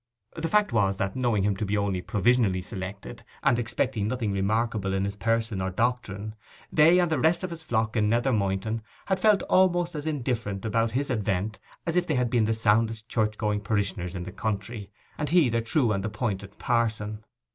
The 0.35 0.47
fact 0.49 0.73
was 0.73 0.97
that, 0.97 1.15
knowing 1.15 1.43
him 1.43 1.55
to 1.57 1.63
be 1.63 1.77
only 1.77 2.01
provisionally 2.01 2.63
selected, 2.63 3.23
and 3.43 3.59
expecting 3.59 4.07
nothing 4.07 4.31
remarkable 4.31 4.95
in 4.95 5.05
his 5.05 5.15
person 5.15 5.61
or 5.61 5.69
doctrine, 5.69 6.33
they 6.73 6.97
and 6.97 7.11
the 7.11 7.19
rest 7.19 7.43
of 7.43 7.51
his 7.51 7.63
flock 7.63 7.95
in 7.95 8.09
Nether 8.09 8.33
Moynton 8.33 8.81
had 9.05 9.19
felt 9.19 9.43
almost 9.43 9.93
as 9.93 10.07
indifferent 10.07 10.65
about 10.65 10.93
his 10.93 11.11
advent 11.11 11.59
as 11.85 11.95
if 11.95 12.07
they 12.07 12.15
had 12.15 12.31
been 12.31 12.45
the 12.45 12.53
soundest 12.55 13.09
church 13.09 13.37
going 13.37 13.61
parishioners 13.61 14.15
in 14.15 14.23
the 14.23 14.31
country, 14.31 14.89
and 15.19 15.29
he 15.29 15.49
their 15.49 15.61
true 15.61 15.91
and 15.91 16.03
appointed 16.03 16.57
parson. 16.57 17.23